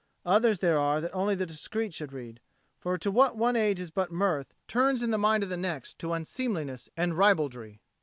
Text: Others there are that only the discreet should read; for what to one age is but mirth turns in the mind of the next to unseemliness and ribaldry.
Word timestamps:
Others 0.25 0.61
there 0.61 0.79
are 0.79 0.99
that 0.99 1.13
only 1.13 1.35
the 1.35 1.45
discreet 1.45 1.93
should 1.93 2.11
read; 2.11 2.39
for 2.79 2.93
what 2.97 3.01
to 3.33 3.37
one 3.37 3.55
age 3.55 3.79
is 3.79 3.91
but 3.91 4.11
mirth 4.11 4.51
turns 4.67 5.03
in 5.03 5.11
the 5.11 5.17
mind 5.19 5.43
of 5.43 5.49
the 5.49 5.57
next 5.57 5.99
to 5.99 6.11
unseemliness 6.11 6.89
and 6.97 7.15
ribaldry. 7.15 7.81